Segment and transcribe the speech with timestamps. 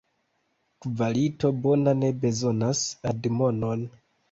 [0.85, 2.81] Kvalito bona ne bezonas
[3.13, 3.81] admonon.